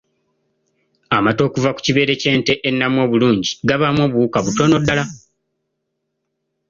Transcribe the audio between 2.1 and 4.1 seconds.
ky’ente ennamu obulungi gabaamu